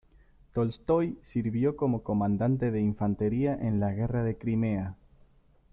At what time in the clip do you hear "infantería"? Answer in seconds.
2.81-3.53